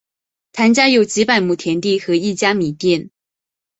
[0.51, 3.11] 谭家有几百亩田地和一家米店。